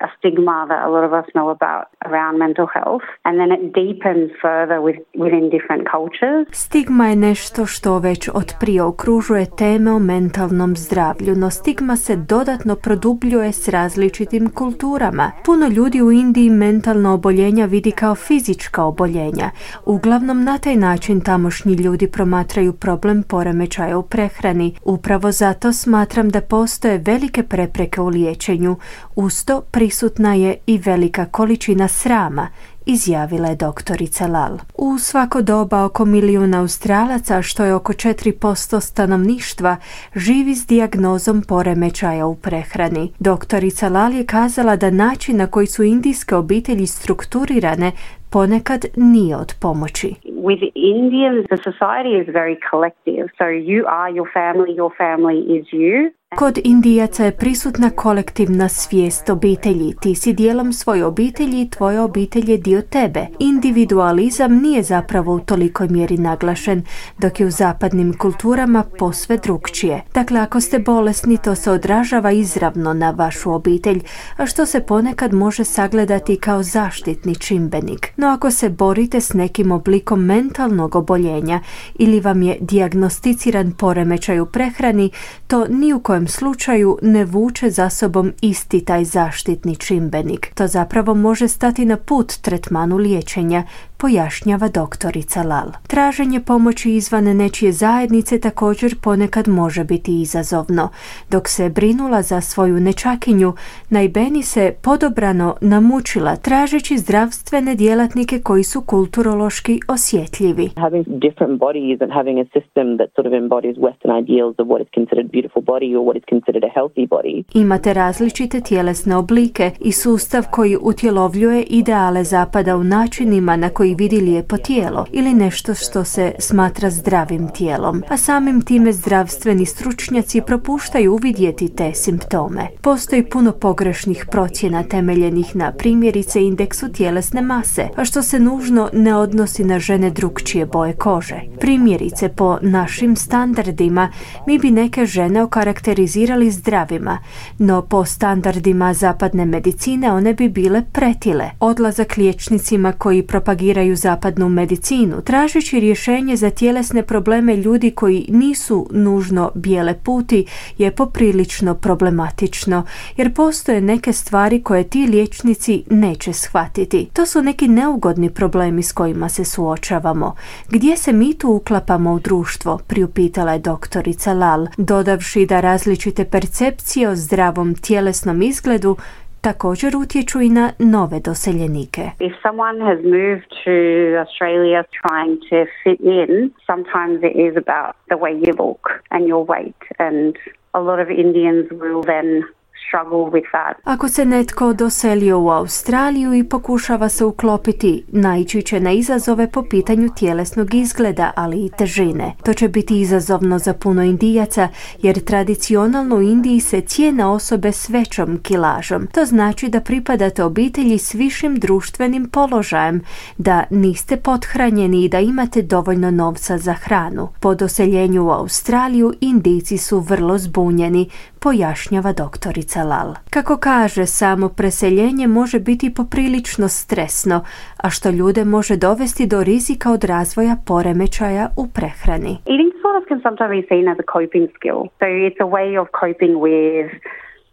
[0.00, 3.62] A stigma that a lot of us know about around mental health and then it
[3.82, 6.42] deepens further with, within different cultures.
[6.52, 12.16] Stigma je nešto što već od prije okružuje teme o mentalnom zdravlju, no stigma se
[12.16, 15.32] dodatno produbljuje s različitim kulturama.
[15.44, 19.50] Puno ljudi u Indiji mentalna oboljenja vidi kao fizička oboljenja.
[19.84, 24.74] Uglavnom na taj način tamošnji ljudi promatraju problem poremećaja u prehrani.
[24.84, 28.76] Upravo zato smatram da postoje velike prepreke u liječenju.
[29.16, 32.48] Usto prisutna je i velika količina srama,
[32.86, 34.58] izjavila je doktorica Lal.
[34.78, 39.76] U svako doba oko milijuna Australaca, što je oko 4% stanovništva,
[40.14, 43.12] živi s dijagnozom poremećaja u prehrani.
[43.18, 47.92] Doktorica Lal je kazala da način na koji su indijske obitelji strukturirane
[48.32, 50.08] ponekad nije od pomoći.
[50.48, 53.26] With Indians, the society is very collective.
[53.38, 56.19] So you are your family, your family is you.
[56.36, 59.94] Kod Indijaca je prisutna kolektivna svijest obitelji.
[60.00, 63.26] Ti si dijelom svoje obitelji i tvoja obitelj je dio tebe.
[63.38, 66.82] Individualizam nije zapravo u tolikoj mjeri naglašen,
[67.18, 70.02] dok je u zapadnim kulturama posve drugčije.
[70.14, 74.02] Dakle, ako ste bolesni, to se odražava izravno na vašu obitelj,
[74.36, 78.12] a što se ponekad može sagledati kao zaštitni čimbenik.
[78.16, 81.60] No ako se borite s nekim oblikom mentalnog oboljenja
[81.94, 85.10] ili vam je dijagnosticiran poremećaj u prehrani,
[85.46, 90.52] to ni u slučaju ne vuče za sobom isti taj zaštitni čimbenik.
[90.54, 93.64] To zapravo može stati na put tretmanu liječenja,
[94.00, 95.70] pojašnjava doktorica Lal.
[95.86, 100.88] Traženje pomoći izvan nečije zajednice također ponekad može biti izazovno.
[101.30, 103.52] Dok se brinula za svoju nečakinju,
[103.90, 110.70] Najbeni se podobrano namučila tražeći zdravstvene djelatnike koji su kulturološki osjetljivi.
[110.76, 114.80] Having different bodies and having a system that sort of embodies western ideals of what
[114.82, 117.42] is considered beautiful body or what is considered a healthy body.
[117.54, 124.20] Imate različite tjelesne oblike i sustav koji utjelovljuje ideale zapada u načinima na koji vidi
[124.20, 131.14] lijepo tijelo ili nešto što se smatra zdravim tijelom, a samim time zdravstveni stručnjaci propuštaju
[131.14, 132.68] uvidjeti te simptome.
[132.80, 139.16] Postoji puno pogrešnih procjena temeljenih na primjerice indeksu tjelesne mase, a što se nužno ne
[139.16, 141.40] odnosi na žene drugčije boje kože.
[141.60, 144.12] Primjerice po našim standardima
[144.46, 147.18] mi bi neke žene okarakterizirali zdravima,
[147.58, 151.50] no po standardima zapadne medicine one bi bile pretile.
[151.60, 159.50] Odlazak liječnicima koji propagiraju zapadnu medicinu, tražeći rješenje za tjelesne probleme ljudi koji nisu nužno
[159.54, 160.44] bijele puti
[160.78, 162.84] je poprilično problematično,
[163.16, 167.08] jer postoje neke stvari koje ti liječnici neće shvatiti.
[167.12, 170.34] To su neki neugodni problemi s kojima se suočavamo.
[170.68, 177.08] Gdje se mi tu uklapamo u društvo, priupitala je doktorica Lal, dodavši da različite percepcije
[177.08, 178.96] o zdravom tjelesnom izgledu
[179.40, 182.02] također utječu i na nove doseljenike.
[182.18, 183.76] If someone has moved to
[184.24, 189.44] Australia trying to fit in, sometimes it is about the way you look and your
[189.54, 190.36] weight and
[190.72, 192.44] a lot of Indians will then
[192.90, 193.76] struggle with that.
[193.84, 199.62] Ako se netko doselio u Australiju i pokušava se uklopiti, naići će na izazove po
[199.62, 202.34] pitanju tjelesnog izgleda, ali i težine.
[202.44, 204.68] To će biti izazovno za puno indijaca,
[205.02, 209.06] jer tradicionalno u Indiji se cijene osobe s većom kilažom.
[209.06, 213.02] To znači da pripadate obitelji s višim društvenim položajem,
[213.38, 217.28] da niste pothranjeni i da imate dovoljno novca za hranu.
[217.40, 221.08] Po doseljenju u Australiju Indijci su vrlo zbunjeni,
[221.42, 223.14] pojašnjava doktorica Lal.
[223.30, 227.44] Kako kaže, samo preseljenje može biti poprilično stresno,
[227.84, 232.32] a što ljude može dovesti do rizika od razvoja poremećaja u prehrani.
[232.52, 234.80] Eating disorders can sometimes be seen as a coping skill.
[234.98, 236.88] So it's a way of coping with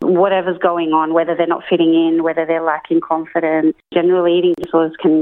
[0.01, 3.73] whatever's going on, whether they're not fitting in, whether they're lacking confidence.
[3.97, 5.15] Generally, eating disorders can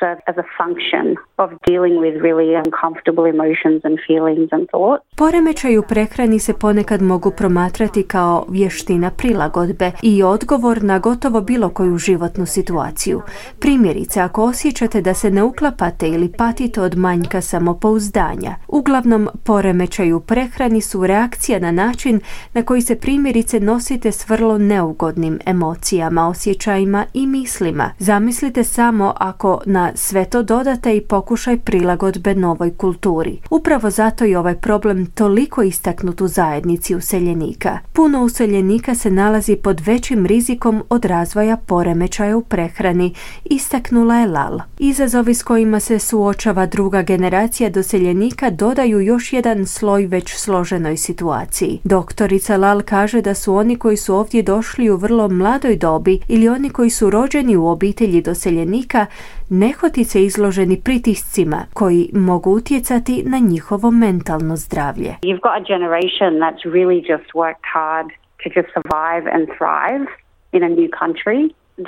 [0.00, 1.06] serve as a function
[1.42, 5.04] of dealing with really uncomfortable emotions and feelings and thoughts.
[5.16, 11.68] Poremećaj u prehrani se ponekad mogu promatrati kao vještina prilagodbe i odgovor na gotovo bilo
[11.68, 13.22] koju životnu situaciju.
[13.60, 20.20] Primjerice, ako osjećate da se ne uklapate ili patite od manjka samopouzdanja, uglavnom poremećaj u
[20.20, 22.20] prehrani su reakcija na način
[22.54, 27.90] na koji se primjerice nosite s vrlo neugodnim emocijama, osjećajima i mislima.
[27.98, 33.38] Zamislite samo ako na sve to dodate i pokušaj prilagodbe novoj kulturi.
[33.50, 37.78] Upravo zato je ovaj problem toliko istaknut u zajednici useljenika.
[37.92, 43.14] Puno useljenika se nalazi pod većim rizikom od razvoja poremećaja u prehrani,
[43.44, 44.58] istaknula je Lal.
[44.78, 51.80] Izazovi s kojima se suočava druga generacija doseljenika dodaju još jedan sloj već složenoj situaciji.
[51.84, 56.48] Doktorica Lal kaže da su oni koji su ovdje došli u vrlo mladoj dobi ili
[56.48, 59.06] oni koji su rođeni u obitelji doseljenika
[59.48, 65.16] nehotice izloženi pritiscima koji mogu utjecati na njihovo mentalno zdravlje.
[65.22, 68.08] You've got a generation that's really just worked hard
[68.42, 70.06] to just survive and thrive
[70.52, 71.40] in a new country.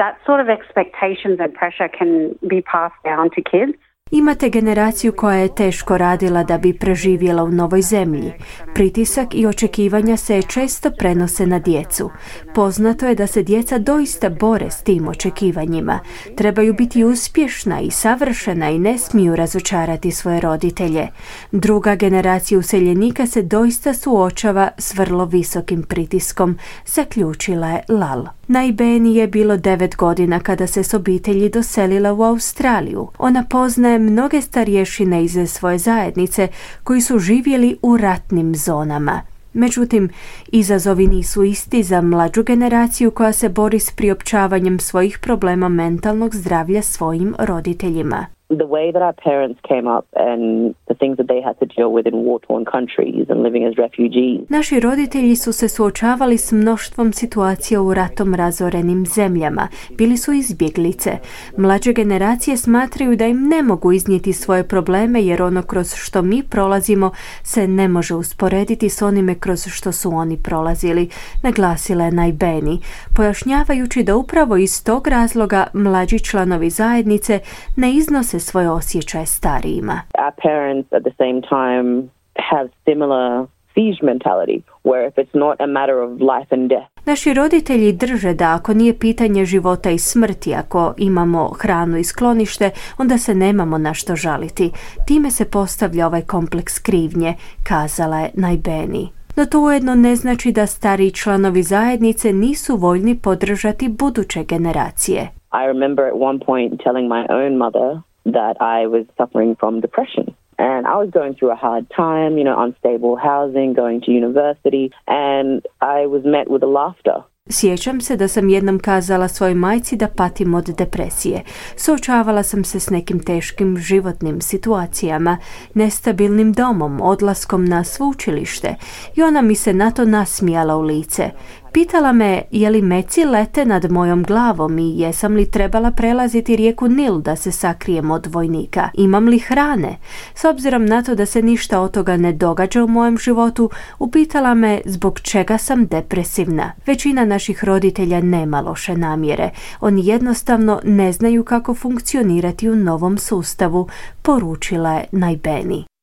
[0.02, 2.10] That sort of expectations and pressure can
[2.52, 3.74] be passed down to kids.
[4.10, 8.32] Imate generaciju koja je teško radila da bi preživjela u novoj zemlji.
[8.74, 12.10] Pritisak i očekivanja se često prenose na djecu.
[12.54, 16.00] Poznato je da se djeca doista bore s tim očekivanjima.
[16.36, 21.08] Trebaju biti uspješna i savršena i ne smiju razočarati svoje roditelje.
[21.52, 28.37] Druga generacija useljenika se doista suočava s vrlo visokim pritiskom, zaključila je Lal.
[28.48, 33.08] Na je bilo devet godina kada se s obitelji doselila u Australiju.
[33.18, 36.48] Ona poznaje mnoge starješine iz svoje zajednice
[36.84, 39.22] koji su živjeli u ratnim zonama.
[39.52, 40.08] Međutim,
[40.52, 46.82] izazovi nisu isti za mlađu generaciju koja se bori s priopćavanjem svojih problema mentalnog zdravlja
[46.82, 48.37] svojim roditeljima.
[48.48, 51.90] The way that our parents came up and the things that they had to deal
[51.96, 54.40] with in war-torn countries and living as refugees.
[54.48, 59.68] Naši roditelji su se suočavali s mnoštvom situacija u ratom razorenim zemljama.
[59.98, 61.10] Bili su izbjeglice.
[61.56, 66.42] Mlađe generacije smatraju da im ne mogu iznijeti svoje probleme jer ono kroz što mi
[66.42, 67.10] prolazimo
[67.42, 71.08] se ne može usporediti s onime kroz što su oni prolazili,
[71.42, 72.80] naglasila je Najbeni,
[73.16, 77.40] pojašnjavajući da upravo iz tog razloga mlađi članovi zajednice
[77.76, 80.00] ne iznose svoje osjećaje starijima.
[80.18, 82.08] Our parents at the same time
[82.50, 87.34] have similar siege mentality where if it's not a matter of life and death Naši
[87.34, 93.18] roditelji drže da ako nije pitanje života i smrti, ako imamo hranu i sklonište, onda
[93.18, 94.70] se nemamo na što žaliti.
[95.06, 97.34] Time se postavlja ovaj kompleks krivnje,
[97.68, 99.08] kazala je Najbeni.
[99.36, 105.20] No to ujedno ne znači da stariji članovi zajednice nisu voljni podržati buduće generacije.
[105.52, 110.26] I remember at one point telling my own mother that I was suffering from depression.
[110.58, 114.90] And I was going through a hard time, you know, unstable housing, going to university,
[115.06, 117.22] and I was met with laughter.
[117.50, 121.42] Sjećam se da sam jednom kazala svojoj majci da patim od depresije.
[121.76, 125.36] Suočavala sam se s nekim teškim životnim situacijama,
[125.74, 128.74] nestabilnim domom, odlaskom na sveučilište
[129.16, 131.30] i ona mi se na to nasmijala u lice.
[131.78, 136.88] Pitala me je li meci lete nad mojom glavom i jesam li trebala prelaziti rijeku
[136.88, 138.88] Nil da se sakrijem od vojnika.
[138.94, 139.96] Imam li hrane?
[140.34, 144.54] S obzirom na to da se ništa od toga ne događa u mojem životu, upitala
[144.54, 146.72] me zbog čega sam depresivna.
[146.86, 149.50] Većina naših roditelja nema loše namjere.
[149.80, 153.88] Oni jednostavno ne znaju kako funkcionirati u novom sustavu,
[154.22, 155.97] poručila je Najbeni.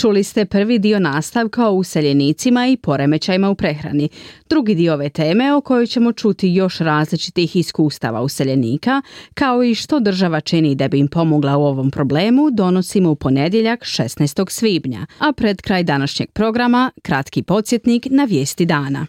[0.00, 4.08] Čuli ste prvi dio nastavka o useljenicima i poremećajima u prehrani.
[4.48, 9.02] Drugi dio ove teme o kojoj ćemo čuti još različitih iskustava useljenika,
[9.34, 13.80] kao i što država čini da bi im pomogla u ovom problemu, donosimo u ponedjeljak
[13.80, 14.50] 16.
[14.50, 19.06] svibnja, a pred kraj današnjeg programa kratki podsjetnik na vijesti dana.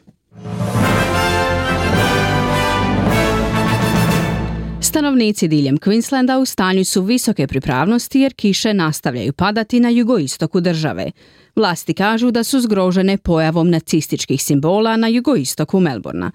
[4.90, 11.12] Stanovnici diljem Queenslanda u stanju su visoke pripravnosti jer kiše nastavljaju padati na jugoistoku države.
[11.56, 16.32] Vlasti kažu da su zgrožene pojavom nacističkih simbola na jugoistoku Melbourna.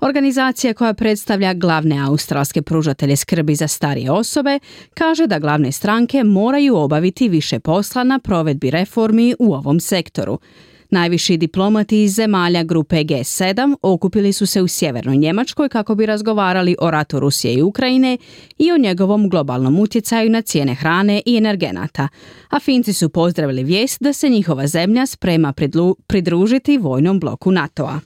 [0.00, 4.58] Organizacija koja predstavlja glavne australske pružatelje skrbi za starije osobe
[4.94, 10.38] kaže da glavne stranke moraju obaviti više posla na provedbi reformi u ovom sektoru.
[10.92, 16.76] Najviši diplomati iz zemalja grupe G7 okupili su se u sjevernoj Njemačkoj kako bi razgovarali
[16.80, 18.18] o ratu Rusije i Ukrajine
[18.58, 22.08] i o njegovom globalnom utjecaju na cijene hrane i energenata.
[22.50, 25.52] A Finci su pozdravili vijest da se njihova zemlja sprema
[26.06, 28.00] pridružiti vojnom bloku NATO-a.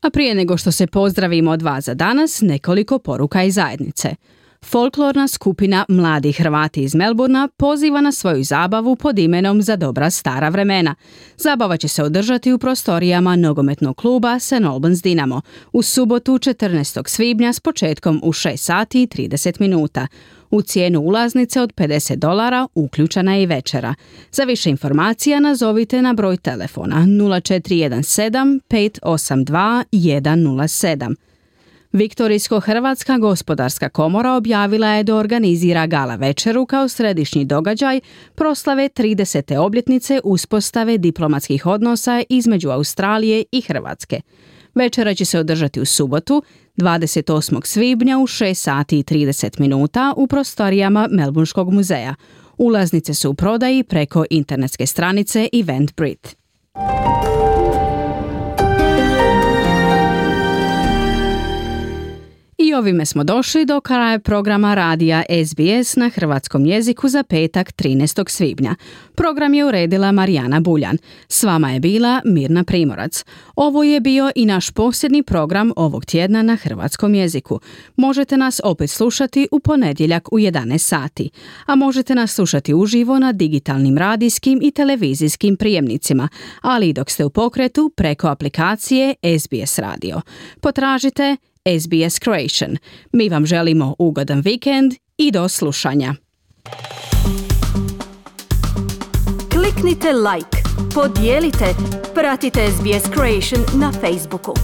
[0.00, 4.14] A prije nego što se pozdravimo od vas za danas, nekoliko poruka iz zajednice.
[4.64, 10.48] Folklorna skupina Mladi Hrvati iz Melburna poziva na svoju zabavu pod imenom Za dobra stara
[10.48, 10.94] vremena.
[11.36, 14.52] Zabava će se održati u prostorijama nogometnog kluba St.
[14.52, 15.40] Albans Dinamo
[15.72, 17.08] u subotu 14.
[17.08, 20.06] svibnja s početkom u 6 sati i 30 minuta.
[20.50, 23.94] U cijenu ulaznice od 50 dolara uključena je i večera.
[24.32, 31.14] Za više informacija nazovite na broj telefona 0417 582 107.
[31.94, 38.00] Viktorijsko-Hrvatska gospodarska komora objavila je da organizira gala večeru kao središnji događaj
[38.34, 39.56] proslave 30.
[39.56, 44.20] obljetnice uspostave diplomatskih odnosa između Australije i Hrvatske.
[44.74, 46.42] Večera će se održati u subotu,
[46.76, 47.66] 28.
[47.66, 52.14] svibnja u 6 sati i 30 minuta u prostorijama Melbourneškog muzeja.
[52.58, 56.30] Ulaznice su u prodaji preko internetske stranice Eventbrite.
[62.58, 68.30] I ovime smo došli do kraja programa radija SBS na hrvatskom jeziku za petak 13.
[68.30, 68.74] svibnja.
[69.14, 70.98] Program je uredila Marijana Buljan.
[71.28, 73.24] S vama je bila Mirna Primorac.
[73.56, 77.60] Ovo je bio i naš posljednji program ovog tjedna na hrvatskom jeziku.
[77.96, 81.30] Možete nas opet slušati u ponedjeljak u 11 sati,
[81.66, 86.28] a možete nas slušati uživo na digitalnim radijskim i televizijskim prijemnicima,
[86.60, 90.20] ali i dok ste u pokretu preko aplikacije SBS Radio.
[90.60, 91.36] Potražite
[91.68, 92.76] SBS Croatian.
[93.12, 96.14] Mi vam želimo ugodan vikend i do slušanja.
[99.50, 100.58] Kliknite like,
[100.94, 101.64] podijelite,
[102.14, 104.54] pratite SBS Croatian na Facebooku.